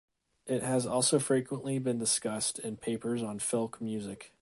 [0.47, 4.33] It has also frequently been discussed in papers on filk music.